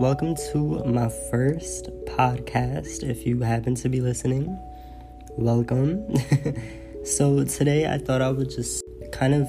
welcome 0.00 0.34
to 0.34 0.82
my 0.86 1.10
first 1.30 1.90
podcast. 2.06 3.02
If 3.06 3.26
you 3.26 3.38
happen 3.40 3.74
to 3.74 3.90
be 3.90 4.00
listening, 4.00 4.58
welcome. 5.36 6.16
so, 7.04 7.44
today 7.44 7.86
I 7.86 7.98
thought 7.98 8.22
I 8.22 8.30
would 8.30 8.48
just 8.48 8.82
kind 9.12 9.34
of 9.34 9.46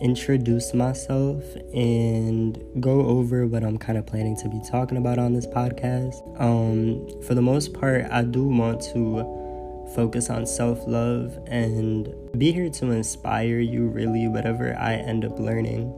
introduce 0.00 0.74
myself 0.74 1.40
and 1.72 2.60
go 2.80 3.06
over 3.06 3.46
what 3.46 3.62
I'm 3.62 3.78
kind 3.78 3.96
of 3.96 4.06
planning 4.06 4.36
to 4.38 4.48
be 4.48 4.60
talking 4.68 4.98
about 4.98 5.20
on 5.20 5.34
this 5.34 5.46
podcast. 5.46 6.16
Um, 6.40 7.22
for 7.22 7.36
the 7.36 7.42
most 7.42 7.72
part, 7.72 8.06
I 8.10 8.24
do 8.24 8.42
want 8.42 8.80
to 8.92 9.22
focus 9.94 10.30
on 10.30 10.46
self 10.46 10.84
love 10.88 11.38
and 11.46 12.12
be 12.36 12.50
here 12.50 12.70
to 12.70 12.90
inspire 12.90 13.60
you, 13.60 13.86
really, 13.86 14.26
whatever 14.26 14.76
I 14.76 14.94
end 14.94 15.24
up 15.24 15.38
learning. 15.38 15.94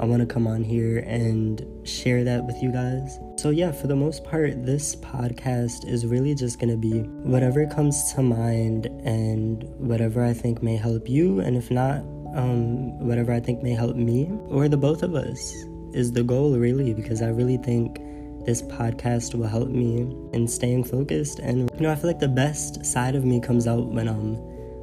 I 0.00 0.04
want 0.06 0.20
to 0.20 0.26
come 0.26 0.46
on 0.46 0.64
here 0.64 0.98
and 1.00 1.64
share 1.86 2.24
that 2.24 2.44
with 2.44 2.60
you 2.62 2.72
guys. 2.72 3.18
So, 3.36 3.50
yeah, 3.50 3.70
for 3.70 3.86
the 3.86 3.94
most 3.96 4.24
part, 4.24 4.64
this 4.64 4.96
podcast 4.96 5.86
is 5.86 6.04
really 6.04 6.34
just 6.34 6.58
going 6.58 6.70
to 6.70 6.76
be 6.76 7.02
whatever 7.22 7.66
comes 7.66 8.12
to 8.14 8.22
mind 8.22 8.86
and 9.04 9.62
whatever 9.78 10.24
I 10.24 10.32
think 10.32 10.62
may 10.62 10.76
help 10.76 11.08
you. 11.08 11.40
And 11.40 11.56
if 11.56 11.70
not, 11.70 11.98
um, 12.34 12.98
whatever 12.98 13.32
I 13.32 13.40
think 13.40 13.62
may 13.62 13.72
help 13.72 13.96
me 13.96 14.28
or 14.48 14.68
the 14.68 14.76
both 14.76 15.02
of 15.02 15.14
us 15.14 15.52
is 15.92 16.12
the 16.12 16.24
goal, 16.24 16.56
really, 16.56 16.92
because 16.92 17.22
I 17.22 17.28
really 17.28 17.58
think 17.58 18.00
this 18.46 18.62
podcast 18.62 19.34
will 19.34 19.46
help 19.46 19.68
me 19.68 20.00
in 20.32 20.48
staying 20.48 20.84
focused. 20.84 21.38
And, 21.38 21.70
you 21.74 21.80
know, 21.80 21.90
I 21.90 21.94
feel 21.94 22.10
like 22.10 22.18
the 22.18 22.28
best 22.28 22.84
side 22.84 23.14
of 23.14 23.24
me 23.24 23.40
comes 23.40 23.66
out 23.66 23.86
when 23.86 24.08
I'm 24.08 24.36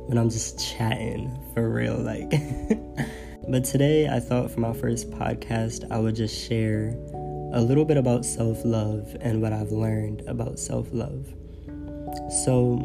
when 0.08 0.18
I'm 0.18 0.30
just 0.30 0.60
chatting 0.60 1.32
for 1.54 1.70
real 1.70 1.96
like 1.96 2.34
But 3.48 3.66
today, 3.66 4.08
I 4.08 4.20
thought 4.20 4.52
for 4.52 4.60
my 4.60 4.72
first 4.72 5.10
podcast, 5.10 5.92
I 5.92 5.98
would 5.98 6.16
just 6.16 6.48
share 6.48 6.96
a 7.54 7.62
little 7.62 7.86
bit 7.86 7.98
about 7.98 8.24
self 8.24 8.64
love 8.64 9.18
and 9.20 9.42
what 9.42 9.52
I've 9.52 9.72
learned 9.72 10.22
about 10.28 10.60
self 10.60 10.88
love. 10.92 11.28
So, 12.44 12.76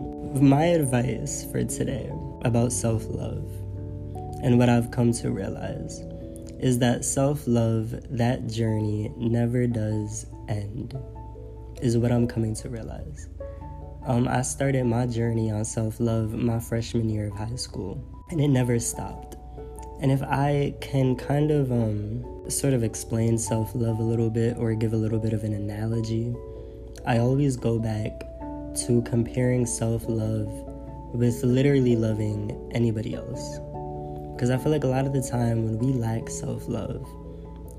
my 0.40 0.64
advice 0.64 1.44
for 1.52 1.62
today 1.64 2.10
about 2.42 2.72
self 2.72 3.04
love 3.06 3.44
and 4.42 4.58
what 4.58 4.68
I've 4.68 4.90
come 4.90 5.12
to 5.12 5.30
realize 5.30 6.00
is 6.58 6.78
that 6.78 7.04
self 7.04 7.46
love, 7.46 7.94
that 8.16 8.46
journey 8.46 9.12
never 9.16 9.66
does 9.66 10.26
end, 10.48 10.98
is 11.82 11.98
what 11.98 12.10
I'm 12.10 12.26
coming 12.26 12.54
to 12.56 12.70
realize. 12.70 13.28
Um, 14.06 14.26
I 14.26 14.42
started 14.42 14.84
my 14.84 15.06
journey 15.06 15.50
on 15.50 15.64
self 15.66 16.00
love 16.00 16.32
my 16.32 16.60
freshman 16.60 17.10
year 17.10 17.26
of 17.26 17.34
high 17.34 17.56
school, 17.56 18.02
and 18.30 18.40
it 18.40 18.48
never 18.48 18.78
stopped. 18.78 19.36
And 20.00 20.12
if 20.12 20.22
I 20.22 20.74
can 20.80 21.16
kind 21.16 21.50
of 21.50 21.72
um, 21.72 22.50
sort 22.50 22.74
of 22.74 22.82
explain 22.82 23.38
self 23.38 23.74
love 23.74 23.98
a 23.98 24.02
little 24.02 24.28
bit 24.28 24.56
or 24.58 24.74
give 24.74 24.92
a 24.92 24.96
little 24.96 25.18
bit 25.18 25.32
of 25.32 25.42
an 25.42 25.54
analogy, 25.54 26.34
I 27.06 27.18
always 27.18 27.56
go 27.56 27.78
back 27.78 28.20
to 28.86 29.02
comparing 29.06 29.64
self 29.64 30.04
love 30.06 30.48
with 31.14 31.42
literally 31.42 31.96
loving 31.96 32.70
anybody 32.74 33.14
else. 33.14 33.58
Because 34.34 34.50
I 34.50 34.58
feel 34.58 34.70
like 34.70 34.84
a 34.84 34.88
lot 34.88 35.06
of 35.06 35.14
the 35.14 35.22
time 35.22 35.64
when 35.64 35.78
we 35.78 35.94
lack 35.94 36.28
self 36.28 36.68
love, 36.68 37.08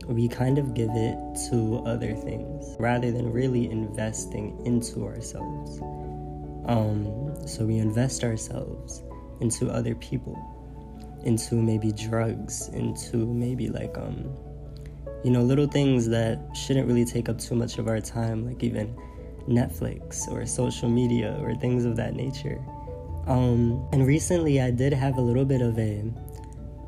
we 0.07 0.27
kind 0.27 0.57
of 0.57 0.73
give 0.73 0.89
it 0.93 1.17
to 1.51 1.83
other 1.85 2.15
things 2.15 2.75
rather 2.79 3.11
than 3.11 3.31
really 3.31 3.69
investing 3.69 4.59
into 4.65 5.05
ourselves. 5.05 5.79
Um, 6.65 7.35
so 7.45 7.63
we 7.63 7.77
invest 7.77 8.23
ourselves 8.23 9.03
into 9.39 9.69
other 9.69 9.93
people 9.93 10.56
into 11.27 11.55
maybe 11.55 11.91
drugs, 11.91 12.69
into 12.69 13.17
maybe 13.17 13.67
like 13.69 13.97
um 13.97 14.33
you 15.23 15.29
know 15.29 15.41
little 15.41 15.67
things 15.67 16.07
that 16.07 16.39
shouldn't 16.55 16.87
really 16.87 17.05
take 17.05 17.27
up 17.29 17.37
too 17.37 17.53
much 17.53 17.77
of 17.77 17.87
our 17.87 17.99
time, 17.99 18.47
like 18.47 18.63
even 18.63 18.95
Netflix 19.47 20.27
or 20.29 20.45
social 20.45 20.89
media 20.89 21.37
or 21.41 21.53
things 21.55 21.85
of 21.85 21.95
that 21.97 22.15
nature. 22.15 22.59
Um, 23.27 23.85
and 23.91 24.07
recently, 24.07 24.61
I 24.61 24.71
did 24.71 24.93
have 24.93 25.17
a 25.17 25.21
little 25.21 25.43
bit 25.43 25.61
of 25.61 25.77
a, 25.77 26.03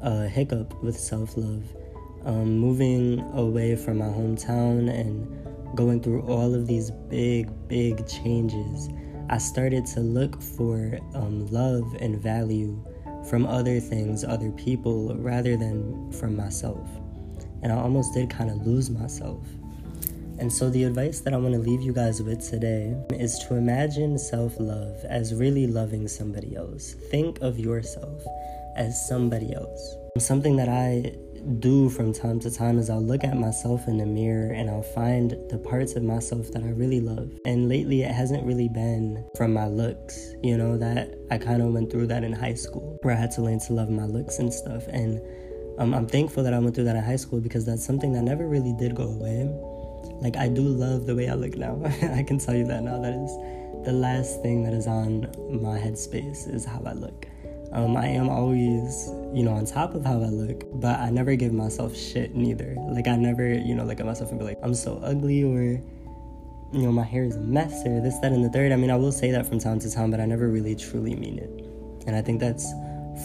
a 0.02 0.28
hiccup 0.28 0.82
with 0.82 0.98
self 0.98 1.36
love. 1.36 1.64
Um, 2.26 2.58
moving 2.58 3.20
away 3.34 3.76
from 3.76 3.98
my 3.98 4.06
hometown 4.06 4.90
and 4.90 5.76
going 5.76 6.02
through 6.02 6.22
all 6.24 6.54
of 6.54 6.68
these 6.68 6.92
big, 6.92 7.50
big 7.68 8.08
changes, 8.08 8.90
I 9.30 9.38
started 9.38 9.86
to 9.88 10.00
look 10.00 10.42
for 10.42 10.98
um, 11.14 11.48
love 11.48 11.96
and 12.00 12.20
value 12.20 12.82
from 13.28 13.46
other 13.46 13.80
things, 13.80 14.24
other 14.24 14.52
people, 14.52 15.16
rather 15.16 15.58
than 15.58 16.12
from 16.12 16.36
myself. 16.36 16.88
And 17.62 17.72
I 17.72 17.76
almost 17.78 18.14
did 18.14 18.30
kind 18.30 18.50
of 18.50 18.66
lose 18.66 18.90
myself. 18.90 19.46
And 20.40 20.52
so, 20.52 20.70
the 20.70 20.86
advice 20.86 21.20
that 21.22 21.34
I 21.34 21.38
want 21.38 21.54
to 21.54 21.60
leave 21.60 21.82
you 21.82 21.92
guys 21.92 22.22
with 22.22 22.48
today 22.50 22.96
is 23.12 23.38
to 23.40 23.56
imagine 23.56 24.18
self 24.18 24.58
love 24.58 25.04
as 25.04 25.34
really 25.34 25.68
loving 25.68 26.08
somebody 26.08 26.56
else. 26.56 26.94
Think 27.12 27.42
of 27.42 27.60
yourself 27.60 28.24
as 28.78 29.06
somebody 29.08 29.54
else. 29.54 29.96
Something 30.18 30.56
that 30.56 30.70
I 30.70 31.14
do 31.60 31.90
from 31.90 32.14
time 32.14 32.40
to 32.42 32.52
time 32.52 32.78
is 32.78 32.90
I'll 32.90 33.02
look 33.02 33.24
at 33.24 33.38
myself 33.38 33.88
in 33.88 33.98
the 33.98 34.06
mirror 34.06 34.52
and 34.52 34.70
I'll 34.70 34.82
find 34.82 35.32
the 35.50 35.58
parts 35.58 35.96
of 35.96 36.04
myself 36.04 36.52
that 36.52 36.64
I 36.64 36.70
really 36.70 37.02
love. 37.02 37.32
And 37.46 37.70
lately, 37.70 38.02
it 38.02 38.12
hasn't 38.12 38.46
really 38.46 38.70
been 38.70 39.26
from 39.36 39.54
my 39.54 39.68
looks, 39.68 40.34
you 40.44 40.58
know, 40.58 40.78
that 40.78 41.16
I 41.32 41.38
kind 41.38 41.62
of 41.62 41.74
went 41.74 41.92
through 41.92 42.08
that 42.08 42.24
in 42.24 42.34
high 42.34 42.54
school 42.54 42.98
where 43.02 43.16
I 43.16 43.20
had 43.20 43.32
to 43.32 43.42
learn 43.42 43.60
to 43.60 43.74
love 43.74 43.90
my 43.90 44.06
looks 44.06 44.40
and 44.40 44.54
stuff. 44.54 44.88
And 44.88 45.22
um, 45.80 45.94
I'm 45.94 46.08
thankful 46.08 46.44
that 46.44 46.54
I 46.54 46.60
went 46.60 46.76
through 46.76 46.86
that 46.86 46.96
in 46.96 47.04
high 47.04 47.16
school 47.16 47.40
because 47.40 47.66
that's 47.66 47.86
something 47.86 48.14
that 48.14 48.24
never 48.24 48.48
really 48.48 48.74
did 48.78 48.96
go 48.96 49.04
away. 49.04 49.48
Like, 50.22 50.36
I 50.36 50.50
do 50.50 50.64
love 50.64 51.06
the 51.06 51.16
way 51.16 51.30
I 51.30 51.36
look 51.36 51.56
now. 51.56 51.82
I 51.86 52.24
can 52.24 52.38
tell 52.38 52.56
you 52.56 52.66
that 52.68 52.84
now. 52.84 53.00
That 53.00 53.14
is 53.14 53.86
the 53.86 53.94
last 53.94 54.42
thing 54.42 54.64
that 54.64 54.74
is 54.74 54.88
on 54.88 55.22
my 55.50 55.80
headspace 55.80 56.54
is 56.54 56.66
how 56.66 56.82
I 56.86 56.92
look. 56.92 57.29
Um, 57.72 57.96
I 57.96 58.08
am 58.08 58.30
always, 58.30 59.08
you 59.34 59.44
know, 59.44 59.54
on 59.54 59.66
top 59.66 59.94
of 59.94 60.04
how 60.04 60.22
I 60.22 60.28
look, 60.28 60.64
but 60.82 61.00
I 61.00 61.10
never 61.12 61.36
give 61.36 61.54
myself 61.54 61.96
shit 61.96 62.36
neither. 62.36 62.76
Like 62.90 63.08
I 63.08 63.16
never, 63.16 63.48
you 63.48 63.76
know, 63.76 63.84
look 63.84 64.00
at 64.00 64.06
myself 64.06 64.32
and 64.32 64.40
be 64.40 64.46
like, 64.46 64.58
I'm 64.64 64.74
so 64.74 65.00
ugly 65.04 65.44
or 65.44 65.82
you 66.72 66.84
know, 66.84 66.92
my 66.92 67.04
hair 67.04 67.24
is 67.24 67.36
a 67.36 67.40
mess 67.40 67.84
or 67.86 68.00
this, 68.00 68.18
that, 68.20 68.32
and 68.32 68.44
the 68.44 68.50
third. 68.50 68.72
I 68.72 68.76
mean, 68.76 68.92
I 68.92 68.96
will 68.96 69.12
say 69.12 69.32
that 69.32 69.48
from 69.48 69.60
time 69.60 69.80
to 69.80 69.92
time, 69.92 70.12
but 70.12 70.20
I 70.20 70.26
never 70.26 70.50
really 70.50 70.76
truly 70.76 71.16
mean 71.16 71.40
it. 71.40 71.66
And 72.06 72.16
I 72.16 72.22
think 72.22 72.40
that's 72.40 72.72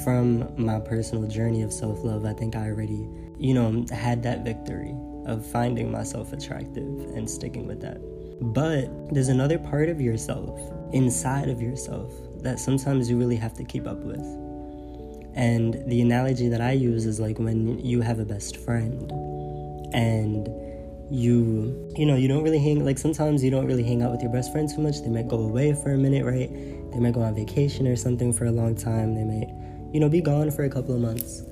from 0.03 0.51
my 0.57 0.81
personal 0.81 1.29
journey 1.29 1.63
of 1.63 1.73
self 1.73 2.03
love. 2.03 2.25
I 2.25 2.33
think 2.33 2.57
I 2.57 2.69
already, 2.71 3.09
you 3.39 3.55
know, 3.55 3.85
had 3.93 4.23
that 4.23 4.45
victory 4.45 4.95
of 5.27 5.45
finding 5.45 5.91
myself 5.91 6.33
attractive 6.33 6.87
and 7.15 7.29
sticking 7.29 7.67
with 7.67 7.81
that. 7.83 7.99
But 8.41 9.15
there's 9.15 9.29
another 9.29 9.59
part 9.59 9.89
of 9.89 10.01
yourself, 10.01 10.59
inside 10.93 11.49
of 11.49 11.61
yourself, 11.61 12.13
that 12.45 12.61
sometimes 12.61 13.11
you 13.11 13.19
really 13.19 13.37
have 13.37 13.55
to 13.55 13.65
keep 13.65 13.87
up 13.87 13.99
with. 13.99 14.21
And 15.35 15.83
the 15.89 16.01
analogy 16.01 16.49
that 16.49 16.61
I 16.61 16.73
use 16.73 17.07
is 17.07 17.19
like 17.19 17.39
when 17.39 17.85
you 17.85 18.03
have 18.03 18.21
a 18.21 18.25
best 18.25 18.59
friend 18.59 19.11
and 19.93 20.49
you 21.11 21.93
you 21.97 22.07
know 22.07 22.17
you 22.17 22.29
don't 22.29 22.43
really 22.43 22.59
hang 22.59 22.85
like 22.85 22.99
sometimes 22.99 23.45
you 23.45 23.51
don't 23.51 23.67
really 23.67 23.83
hang 23.83 24.03
out 24.03 24.11
with 24.11 24.23
your 24.23 24.33
best 24.33 24.53
friend 24.53 24.69
too 24.73 24.81
much. 24.81 25.03
They 25.03 25.09
might 25.09 25.27
go 25.27 25.39
away 25.39 25.75
for 25.75 25.93
a 25.93 25.99
minute 25.99 26.25
right? 26.25 26.49
They 26.93 27.01
might 27.01 27.15
go 27.15 27.23
on 27.23 27.35
vacation 27.35 27.89
or 27.89 27.97
something 27.97 28.33
for 28.33 28.45
a 28.45 28.53
long 28.53 28.77
time. 28.77 29.15
They 29.15 29.25
might 29.25 29.49
you 29.93 29.99
know 29.99 30.09
be 30.09 30.21
gone 30.21 30.51
for 30.53 30.65
a 30.65 30.71
couple 30.71 30.95
of 30.95 31.01
months. 31.01 31.43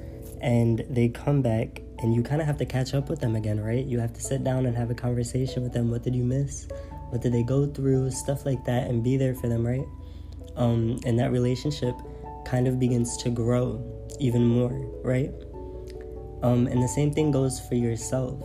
And 0.41 0.85
they 0.91 1.09
come 1.09 1.43
back 1.43 1.83
and 2.01 2.15
you 2.15 2.23
kind 2.23 2.41
of 2.41 2.47
have 2.49 2.59
to 2.59 2.67
catch 2.67 2.95
up 2.95 3.09
with 3.09 3.21
them 3.21 3.35
again 3.35 3.61
right? 3.61 3.85
You 3.85 3.99
have 3.99 4.13
to 4.13 4.21
sit 4.21 4.45
down 4.45 4.67
and 4.67 4.77
have 4.77 4.91
a 4.91 4.95
conversation 4.95 5.65
with 5.65 5.73
them. 5.73 5.91
What 5.91 6.03
did 6.05 6.15
you 6.15 6.25
miss? 6.25 6.69
What 7.11 7.21
did 7.21 7.33
they 7.33 7.43
go 7.43 7.67
through? 7.67 8.11
Stuff 8.13 8.47
like 8.47 8.65
that 8.65 8.89
and 8.89 9.03
be 9.03 9.17
there 9.17 9.35
for 9.35 9.49
them 9.49 9.67
right 9.67 9.87
um, 10.57 10.99
and 11.05 11.19
that 11.19 11.33
relationship 11.33 11.95
kind 12.45 12.67
of 12.67 12.79
begins 12.79 13.17
to 13.19 13.31
grow 13.31 13.83
even 14.21 14.47
more, 14.47 14.73
right? 15.03 15.31
Um, 16.43 16.67
and 16.67 16.83
the 16.83 16.89
same 16.89 17.13
thing 17.13 17.31
goes 17.31 17.61
for 17.61 17.75
yourself. 17.75 18.41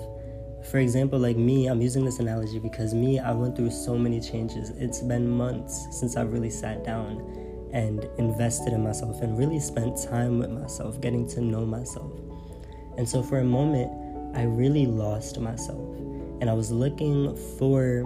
For 0.69 0.79
example, 0.79 1.17
like 1.19 1.37
me, 1.37 1.67
I'm 1.67 1.81
using 1.81 2.03
this 2.05 2.19
analogy 2.19 2.59
because 2.59 2.93
me, 2.93 3.19
I 3.19 3.31
went 3.31 3.55
through 3.55 3.71
so 3.71 3.97
many 3.97 4.19
changes. 4.19 4.71
It's 4.71 5.01
been 5.01 5.27
months 5.27 5.87
since 5.91 6.15
I've 6.15 6.33
really 6.33 6.49
sat 6.49 6.83
down 6.83 7.69
and 7.73 8.07
invested 8.17 8.73
in 8.73 8.83
myself 8.83 9.21
and 9.21 9.37
really 9.37 9.59
spent 9.59 10.01
time 10.01 10.39
with 10.39 10.49
myself, 10.49 10.99
getting 11.01 11.27
to 11.29 11.41
know 11.41 11.65
myself. 11.65 12.11
And 12.97 13.07
so 13.07 13.23
for 13.23 13.39
a 13.39 13.43
moment, 13.43 13.91
I 14.35 14.43
really 14.43 14.85
lost 14.85 15.39
myself. 15.39 15.95
And 16.41 16.49
I 16.49 16.53
was 16.53 16.71
looking 16.71 17.35
for, 17.57 18.03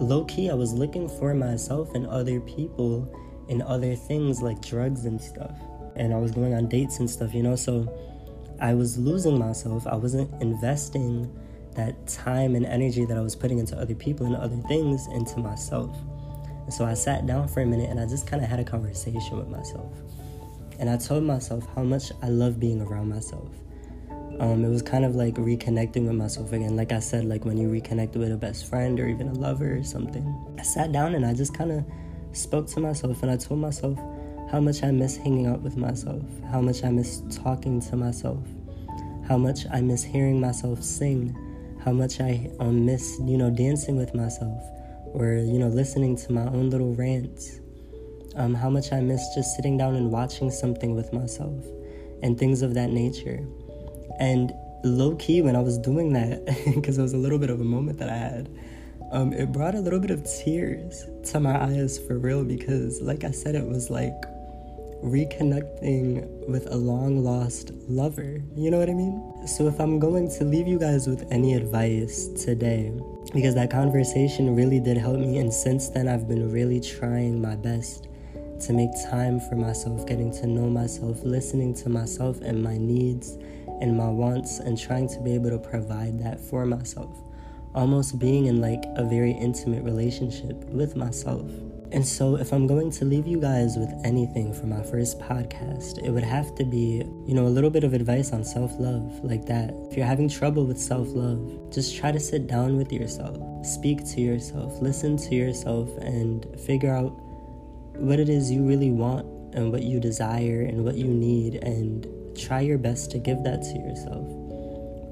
low 0.00 0.24
key, 0.24 0.50
I 0.50 0.54
was 0.54 0.72
looking 0.72 1.08
for 1.08 1.34
myself 1.34 1.94
and 1.94 2.06
other 2.06 2.40
people 2.40 3.12
in 3.48 3.62
other 3.62 3.94
things 3.94 4.42
like 4.42 4.60
drugs 4.60 5.04
and 5.04 5.20
stuff. 5.20 5.56
And 5.94 6.12
I 6.12 6.18
was 6.18 6.30
going 6.32 6.54
on 6.54 6.68
dates 6.68 6.98
and 6.98 7.08
stuff, 7.08 7.34
you 7.34 7.42
know, 7.42 7.56
so 7.56 7.88
I 8.60 8.74
was 8.74 8.98
losing 8.98 9.38
myself. 9.38 9.86
I 9.86 9.96
wasn't 9.96 10.30
investing 10.42 11.32
that 11.74 12.06
time 12.06 12.54
and 12.54 12.64
energy 12.66 13.04
that 13.04 13.16
I 13.16 13.20
was 13.20 13.36
putting 13.36 13.58
into 13.58 13.78
other 13.78 13.94
people 13.94 14.26
and 14.26 14.36
other 14.36 14.56
things 14.68 15.06
into 15.08 15.38
myself. 15.38 15.96
And 16.64 16.72
so 16.72 16.84
I 16.84 16.94
sat 16.94 17.26
down 17.26 17.48
for 17.48 17.60
a 17.60 17.66
minute 17.66 17.90
and 17.90 18.00
I 18.00 18.06
just 18.06 18.26
kind 18.26 18.42
of 18.42 18.48
had 18.48 18.58
a 18.58 18.64
conversation 18.64 19.38
with 19.38 19.48
myself. 19.48 19.92
And 20.78 20.90
I 20.90 20.96
told 20.96 21.24
myself 21.24 21.66
how 21.74 21.82
much 21.82 22.12
I 22.22 22.28
love 22.28 22.58
being 22.58 22.80
around 22.82 23.08
myself. 23.08 23.48
Um, 24.38 24.64
it 24.64 24.68
was 24.68 24.82
kind 24.82 25.04
of 25.04 25.14
like 25.14 25.34
reconnecting 25.34 26.06
with 26.06 26.16
myself 26.16 26.52
again. 26.52 26.76
Like 26.76 26.92
I 26.92 26.98
said, 26.98 27.24
like 27.24 27.44
when 27.44 27.56
you 27.56 27.68
reconnect 27.68 28.16
with 28.16 28.32
a 28.32 28.36
best 28.36 28.68
friend 28.68 28.98
or 29.00 29.06
even 29.06 29.28
a 29.28 29.32
lover 29.32 29.76
or 29.76 29.84
something. 29.84 30.56
I 30.58 30.62
sat 30.62 30.92
down 30.92 31.14
and 31.14 31.24
I 31.24 31.32
just 31.32 31.54
kind 31.54 31.72
of 31.72 31.84
spoke 32.36 32.66
to 32.68 32.80
myself 32.80 33.22
and 33.22 33.30
I 33.30 33.36
told 33.36 33.60
myself 33.60 33.98
how 34.50 34.60
much 34.60 34.82
I 34.82 34.90
miss 34.90 35.16
hanging 35.16 35.46
out 35.46 35.60
with 35.60 35.76
myself, 35.76 36.22
how 36.50 36.60
much 36.60 36.84
I 36.84 36.90
miss 36.90 37.22
talking 37.30 37.80
to 37.80 37.96
myself, 37.96 38.42
how 39.26 39.36
much 39.36 39.66
I 39.72 39.80
miss 39.80 40.04
hearing 40.04 40.40
myself 40.40 40.82
sing, 40.82 41.36
how 41.84 41.92
much 41.92 42.20
I 42.20 42.50
um, 42.60 42.84
miss, 42.84 43.18
you 43.24 43.36
know, 43.36 43.50
dancing 43.50 43.96
with 43.96 44.14
myself 44.14 44.62
or, 45.14 45.34
you 45.34 45.58
know, 45.58 45.68
listening 45.68 46.16
to 46.16 46.32
my 46.32 46.44
own 46.46 46.70
little 46.70 46.94
rants. 46.94 47.60
Um, 48.36 48.54
how 48.54 48.68
much 48.68 48.92
I 48.92 49.00
miss 49.00 49.22
just 49.34 49.56
sitting 49.56 49.78
down 49.78 49.94
and 49.94 50.12
watching 50.12 50.50
something 50.50 50.94
with 50.94 51.12
myself 51.12 51.64
and 52.22 52.38
things 52.38 52.62
of 52.62 52.74
that 52.74 52.90
nature. 52.90 53.44
And 54.18 54.52
low 54.84 55.16
key, 55.16 55.42
when 55.42 55.56
I 55.56 55.60
was 55.60 55.78
doing 55.78 56.12
that, 56.12 56.44
because 56.74 56.98
it 56.98 57.02
was 57.02 57.14
a 57.14 57.18
little 57.18 57.38
bit 57.38 57.50
of 57.50 57.60
a 57.60 57.64
moment 57.64 57.98
that 57.98 58.10
I 58.10 58.16
had, 58.16 58.48
um, 59.12 59.32
it 59.32 59.52
brought 59.52 59.74
a 59.74 59.80
little 59.80 60.00
bit 60.00 60.10
of 60.10 60.24
tears 60.24 61.06
to 61.30 61.40
my 61.40 61.62
eyes 61.62 61.98
for 61.98 62.18
real 62.18 62.44
because, 62.44 63.00
like 63.00 63.24
I 63.24 63.30
said, 63.30 63.54
it 63.54 63.66
was 63.66 63.88
like 63.90 64.20
reconnecting 65.02 66.48
with 66.48 66.66
a 66.72 66.76
long 66.76 67.22
lost 67.22 67.70
lover. 67.88 68.42
You 68.56 68.70
know 68.70 68.78
what 68.78 68.90
I 68.90 68.94
mean? 68.94 69.46
So, 69.46 69.68
if 69.68 69.80
I'm 69.80 70.00
going 70.00 70.28
to 70.38 70.44
leave 70.44 70.66
you 70.66 70.78
guys 70.78 71.06
with 71.06 71.30
any 71.30 71.54
advice 71.54 72.28
today, 72.28 72.92
because 73.32 73.54
that 73.54 73.70
conversation 73.70 74.56
really 74.56 74.80
did 74.80 74.96
help 74.96 75.18
me, 75.18 75.38
and 75.38 75.52
since 75.52 75.88
then, 75.88 76.08
I've 76.08 76.26
been 76.26 76.50
really 76.50 76.80
trying 76.80 77.40
my 77.40 77.54
best 77.54 78.08
to 78.60 78.72
make 78.72 78.90
time 79.10 79.38
for 79.38 79.54
myself, 79.54 80.06
getting 80.06 80.32
to 80.32 80.46
know 80.46 80.68
myself, 80.68 81.22
listening 81.22 81.74
to 81.74 81.88
myself 81.88 82.40
and 82.40 82.62
my 82.62 82.76
needs 82.76 83.36
and 83.80 83.96
my 83.96 84.08
wants, 84.08 84.58
and 84.58 84.80
trying 84.80 85.08
to 85.08 85.20
be 85.20 85.34
able 85.34 85.50
to 85.50 85.58
provide 85.58 86.18
that 86.18 86.40
for 86.40 86.64
myself. 86.64 87.25
Almost 87.76 88.18
being 88.18 88.46
in 88.46 88.60
like 88.60 88.82
a 88.96 89.04
very 89.04 89.32
intimate 89.32 89.84
relationship 89.84 90.56
with 90.64 90.96
myself. 90.96 91.48
And 91.92 92.04
so, 92.06 92.36
if 92.36 92.52
I'm 92.52 92.66
going 92.66 92.90
to 92.90 93.04
leave 93.04 93.26
you 93.26 93.40
guys 93.40 93.76
with 93.76 93.92
anything 94.04 94.52
for 94.52 94.66
my 94.66 94.82
first 94.82 95.20
podcast, 95.20 96.04
it 96.04 96.10
would 96.10 96.24
have 96.24 96.54
to 96.56 96.64
be, 96.64 97.04
you 97.26 97.34
know, 97.34 97.46
a 97.46 97.48
little 97.48 97.70
bit 97.70 97.84
of 97.84 97.94
advice 97.94 98.32
on 98.32 98.44
self 98.44 98.72
love, 98.78 99.22
like 99.22 99.46
that. 99.46 99.72
If 99.90 99.96
you're 99.96 100.06
having 100.06 100.28
trouble 100.28 100.64
with 100.64 100.78
self 100.78 101.08
love, 101.10 101.70
just 101.70 101.96
try 101.96 102.10
to 102.10 102.18
sit 102.18 102.48
down 102.48 102.76
with 102.76 102.92
yourself, 102.92 103.38
speak 103.64 104.04
to 104.14 104.20
yourself, 104.20 104.80
listen 104.82 105.16
to 105.18 105.34
yourself, 105.34 105.88
and 105.98 106.46
figure 106.58 106.94
out 106.94 107.10
what 107.98 108.18
it 108.18 108.28
is 108.28 108.50
you 108.50 108.66
really 108.66 108.90
want 108.90 109.26
and 109.54 109.70
what 109.70 109.82
you 109.82 110.00
desire 110.00 110.62
and 110.62 110.84
what 110.84 110.96
you 110.96 111.08
need, 111.08 111.56
and 111.56 112.06
try 112.36 112.60
your 112.60 112.78
best 112.78 113.10
to 113.12 113.18
give 113.18 113.44
that 113.44 113.62
to 113.62 113.78
yourself. 113.78 114.45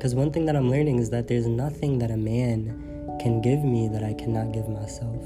Because 0.04 0.14
one 0.14 0.30
thing 0.30 0.44
that 0.44 0.54
I'm 0.54 0.70
learning 0.70 0.98
is 0.98 1.08
that 1.08 1.28
there's 1.28 1.46
nothing 1.46 1.98
that 2.00 2.10
a 2.10 2.16
man 2.18 3.16
can 3.22 3.40
give 3.40 3.64
me 3.64 3.88
that 3.88 4.04
I 4.04 4.12
cannot 4.12 4.52
give 4.52 4.68
myself 4.68 5.24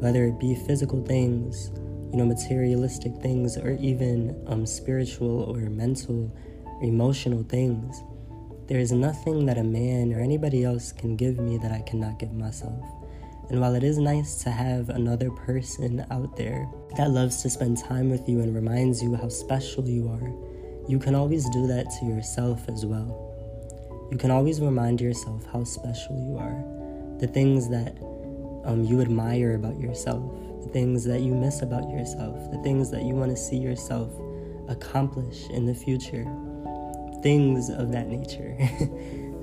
whether 0.00 0.24
it 0.24 0.40
be 0.40 0.54
physical 0.54 1.04
things, 1.04 1.70
you 2.10 2.16
know, 2.16 2.24
materialistic 2.24 3.14
things, 3.16 3.58
or 3.58 3.72
even 3.72 4.34
um, 4.46 4.64
spiritual 4.64 5.42
or 5.42 5.58
mental, 5.68 6.34
or 6.64 6.82
emotional 6.82 7.42
things. 7.42 8.02
There 8.68 8.78
is 8.78 8.90
nothing 8.90 9.44
that 9.44 9.58
a 9.58 9.62
man 9.62 10.14
or 10.14 10.20
anybody 10.20 10.64
else 10.64 10.92
can 10.92 11.14
give 11.14 11.38
me 11.38 11.58
that 11.58 11.70
I 11.70 11.82
cannot 11.82 12.18
give 12.18 12.32
myself. 12.32 12.82
And 13.50 13.60
while 13.60 13.74
it 13.74 13.84
is 13.84 13.98
nice 13.98 14.42
to 14.44 14.50
have 14.50 14.88
another 14.88 15.30
person 15.30 16.06
out 16.10 16.38
there 16.38 16.66
that 16.96 17.10
loves 17.10 17.42
to 17.42 17.50
spend 17.50 17.84
time 17.84 18.08
with 18.08 18.26
you 18.26 18.40
and 18.40 18.54
reminds 18.54 19.02
you 19.02 19.14
how 19.14 19.28
special 19.28 19.86
you 19.86 20.08
are, 20.08 20.88
you 20.88 20.98
can 20.98 21.14
always 21.14 21.50
do 21.50 21.66
that 21.66 21.90
to 22.00 22.06
yourself 22.06 22.66
as 22.70 22.86
well. 22.86 23.25
You 24.10 24.18
can 24.18 24.30
always 24.30 24.60
remind 24.60 25.00
yourself 25.00 25.44
how 25.52 25.64
special 25.64 26.16
you 26.16 26.38
are. 26.38 26.64
The 27.18 27.26
things 27.26 27.68
that 27.70 27.98
um, 28.64 28.84
you 28.84 29.00
admire 29.00 29.54
about 29.54 29.80
yourself, 29.80 30.22
the 30.62 30.68
things 30.68 31.04
that 31.04 31.22
you 31.22 31.34
miss 31.34 31.62
about 31.62 31.90
yourself, 31.90 32.50
the 32.52 32.58
things 32.62 32.90
that 32.92 33.02
you 33.02 33.14
want 33.14 33.30
to 33.30 33.36
see 33.36 33.56
yourself 33.56 34.12
accomplish 34.68 35.48
in 35.50 35.66
the 35.66 35.74
future, 35.74 36.24
things 37.22 37.68
of 37.68 37.90
that 37.92 38.08
nature. 38.08 38.56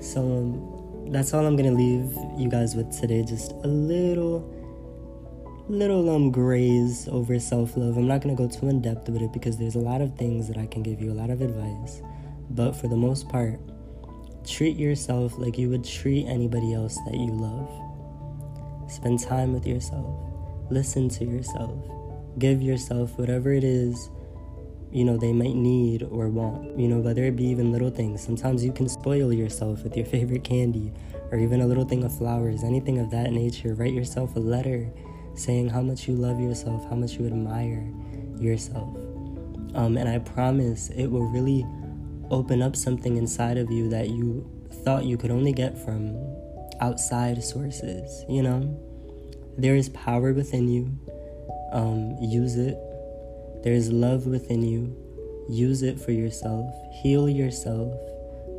so 0.00 0.20
um, 0.20 1.10
that's 1.12 1.34
all 1.34 1.46
I'm 1.46 1.56
gonna 1.56 1.72
leave 1.72 2.16
you 2.38 2.48
guys 2.48 2.74
with 2.74 2.90
today. 2.98 3.22
Just 3.22 3.52
a 3.52 3.68
little, 3.68 4.50
little 5.68 6.08
um 6.08 6.30
graze 6.30 7.06
over 7.08 7.38
self 7.38 7.76
love. 7.76 7.98
I'm 7.98 8.06
not 8.06 8.22
gonna 8.22 8.34
go 8.34 8.48
too 8.48 8.68
in 8.68 8.80
depth 8.80 9.10
with 9.10 9.20
it 9.20 9.32
because 9.32 9.58
there's 9.58 9.74
a 9.74 9.80
lot 9.80 10.00
of 10.00 10.16
things 10.16 10.48
that 10.48 10.56
I 10.56 10.66
can 10.66 10.82
give 10.82 11.02
you, 11.02 11.12
a 11.12 11.14
lot 11.14 11.28
of 11.28 11.42
advice. 11.42 12.00
But 12.48 12.72
for 12.72 12.88
the 12.88 12.96
most 12.96 13.28
part, 13.28 13.60
treat 14.46 14.76
yourself 14.76 15.38
like 15.38 15.58
you 15.58 15.70
would 15.70 15.84
treat 15.84 16.26
anybody 16.26 16.74
else 16.74 16.98
that 17.06 17.14
you 17.14 17.32
love. 17.32 17.70
Spend 18.90 19.20
time 19.20 19.52
with 19.52 19.66
yourself. 19.66 20.14
Listen 20.70 21.08
to 21.10 21.24
yourself. 21.24 21.78
Give 22.38 22.60
yourself 22.62 23.18
whatever 23.18 23.52
it 23.52 23.64
is, 23.64 24.10
you 24.90 25.04
know, 25.04 25.16
they 25.16 25.32
might 25.32 25.54
need 25.54 26.02
or 26.02 26.28
want. 26.28 26.78
You 26.78 26.88
know, 26.88 26.98
whether 26.98 27.24
it 27.24 27.36
be 27.36 27.44
even 27.46 27.72
little 27.72 27.90
things. 27.90 28.22
Sometimes 28.22 28.64
you 28.64 28.72
can 28.72 28.88
spoil 28.88 29.32
yourself 29.32 29.82
with 29.82 29.96
your 29.96 30.06
favorite 30.14 30.44
candy 30.44 30.92
or 31.30 31.38
even 31.38 31.60
a 31.60 31.66
little 31.66 31.84
thing 31.84 32.04
of 32.04 32.16
flowers, 32.16 32.62
anything 32.62 32.98
of 32.98 33.10
that 33.10 33.32
nature. 33.32 33.74
Write 33.74 33.92
yourself 33.92 34.36
a 34.36 34.40
letter 34.40 34.90
saying 35.34 35.68
how 35.68 35.82
much 35.82 36.06
you 36.06 36.14
love 36.14 36.40
yourself, 36.40 36.88
how 36.88 36.96
much 36.96 37.14
you 37.14 37.26
admire 37.26 37.92
yourself. 38.38 38.96
Um, 39.74 39.96
and 39.96 40.08
I 40.08 40.18
promise 40.20 40.90
it 40.90 41.06
will 41.06 41.26
really 41.26 41.66
open 42.34 42.60
up 42.60 42.74
something 42.74 43.16
inside 43.16 43.56
of 43.56 43.70
you 43.70 43.88
that 43.88 44.10
you 44.10 44.44
thought 44.84 45.04
you 45.04 45.16
could 45.16 45.30
only 45.30 45.52
get 45.52 45.78
from 45.78 46.16
outside 46.80 47.42
sources, 47.42 48.24
you 48.28 48.42
know? 48.42 48.76
There 49.56 49.76
is 49.76 49.88
power 49.90 50.32
within 50.32 50.68
you. 50.68 50.98
Um, 51.72 52.16
use 52.20 52.56
it. 52.56 52.76
There 53.62 53.72
is 53.72 53.92
love 53.92 54.26
within 54.26 54.62
you. 54.62 54.96
Use 55.48 55.82
it 55.82 56.00
for 56.00 56.10
yourself. 56.10 56.74
Heal 57.02 57.28
yourself 57.28 57.92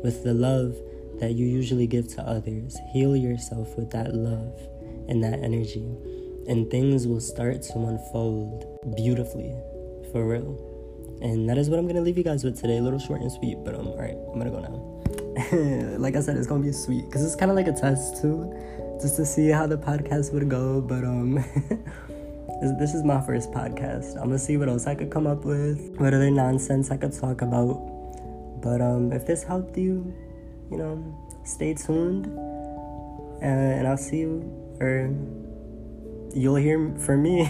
with 0.02 0.24
the 0.24 0.32
love 0.32 0.74
that 1.20 1.34
you 1.34 1.46
usually 1.46 1.86
give 1.86 2.08
to 2.14 2.22
others. 2.22 2.78
Heal 2.92 3.14
yourself 3.14 3.76
with 3.76 3.90
that 3.90 4.14
love 4.14 4.58
and 5.08 5.22
that 5.22 5.40
energy. 5.40 5.86
And 6.48 6.70
things 6.70 7.06
will 7.06 7.20
start 7.20 7.62
to 7.62 7.78
unfold 7.78 8.96
beautifully, 8.96 9.54
for 10.12 10.26
real. 10.26 10.75
And 11.22 11.48
that 11.48 11.58
is 11.58 11.70
what 11.70 11.78
I'm 11.78 11.86
gonna 11.86 12.00
leave 12.00 12.18
you 12.18 12.24
guys 12.24 12.44
with 12.44 12.60
today. 12.60 12.78
A 12.78 12.82
little 12.82 12.98
short 12.98 13.20
and 13.20 13.32
sweet, 13.32 13.58
but 13.64 13.74
um, 13.74 13.88
alright, 13.88 14.16
I'm 14.32 14.38
gonna 14.38 14.50
go 14.50 14.60
now. 14.60 14.96
like 15.98 16.16
I 16.16 16.20
said, 16.20 16.36
it's 16.36 16.46
gonna 16.46 16.62
be 16.62 16.72
sweet 16.72 17.06
because 17.06 17.24
it's 17.24 17.36
kind 17.36 17.50
of 17.50 17.56
like 17.56 17.68
a 17.68 17.72
test 17.72 18.20
too, 18.20 18.52
just 19.00 19.16
to 19.16 19.26
see 19.26 19.48
how 19.48 19.66
the 19.66 19.78
podcast 19.78 20.32
would 20.32 20.48
go. 20.48 20.80
But 20.80 21.04
um, 21.04 21.34
this 22.78 22.94
is 22.94 23.02
my 23.02 23.20
first 23.20 23.50
podcast. 23.50 24.16
I'm 24.16 24.24
gonna 24.24 24.38
see 24.38 24.56
what 24.56 24.68
else 24.68 24.86
I 24.86 24.94
could 24.94 25.10
come 25.10 25.26
up 25.26 25.44
with, 25.44 25.96
what 25.98 26.12
other 26.14 26.30
nonsense 26.30 26.90
I 26.90 26.96
could 26.96 27.12
talk 27.12 27.42
about. 27.42 28.60
But 28.62 28.80
um, 28.80 29.12
if 29.12 29.26
this 29.26 29.42
helped 29.42 29.76
you, 29.76 30.12
you 30.70 30.76
know, 30.76 31.02
stay 31.44 31.74
tuned, 31.74 32.26
uh, 33.42 33.46
and 33.46 33.86
I'll 33.86 33.96
see 33.96 34.18
you 34.18 34.40
or 34.80 35.14
you'll 36.36 36.56
hear 36.56 36.94
from 36.98 37.22
me 37.22 37.40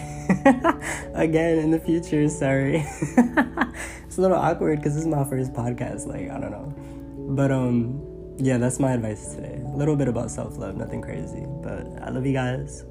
again 1.15 1.59
in 1.59 1.71
the 1.71 1.81
future. 1.85 2.29
Sorry, 2.29 2.85
it's 4.07 4.17
a 4.17 4.21
little 4.21 4.37
awkward 4.37 4.79
because 4.79 4.95
this 4.95 5.03
is 5.03 5.09
my 5.09 5.25
first 5.25 5.53
podcast. 5.53 6.07
Like 6.07 6.31
I 6.31 6.39
don't 6.39 6.53
know. 6.53 6.73
But 7.35 7.51
um 7.51 8.03
yeah, 8.39 8.59
that's 8.59 8.79
my 8.79 8.93
advice 8.93 9.35
today. 9.35 9.61
A 9.65 9.77
little 9.77 9.97
bit 9.97 10.09
about 10.09 10.31
self-love, 10.31 10.77
nothing 10.77 11.03
crazy. 11.03 11.45
But 11.63 11.87
I 12.03 12.11
love 12.11 12.25
you 12.25 12.33
guys. 12.33 12.85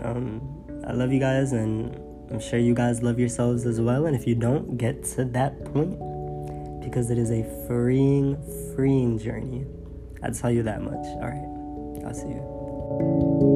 Um 0.00 0.40
I 0.86 0.92
love 0.92 1.12
you 1.12 1.20
guys 1.20 1.52
and 1.52 1.94
I'm 2.30 2.40
sure 2.40 2.58
you 2.58 2.74
guys 2.74 3.02
love 3.02 3.18
yourselves 3.18 3.66
as 3.66 3.80
well. 3.80 4.06
And 4.06 4.16
if 4.16 4.26
you 4.26 4.34
don't, 4.34 4.76
get 4.76 5.04
to 5.16 5.24
that 5.26 5.64
point 5.66 5.98
because 6.80 7.10
it 7.10 7.18
is 7.18 7.30
a 7.30 7.44
freeing, 7.66 8.36
freeing 8.74 9.18
journey. 9.18 9.66
I'll 10.22 10.32
tell 10.32 10.50
you 10.50 10.62
that 10.62 10.82
much. 10.82 11.04
All 11.20 11.28
right. 11.28 12.04
I'll 12.06 12.14
see 12.14 12.28
you. 12.28 13.55